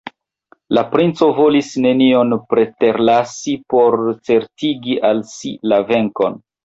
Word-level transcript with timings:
La 0.75 0.83
princo 0.93 1.27
volis 1.39 1.67
nenion 1.83 2.33
preterlasi 2.53 3.55
por 3.75 3.99
certigi 4.31 4.97
al 5.11 5.23
si 5.35 5.53
la 5.75 5.81
venkon. 5.93 6.41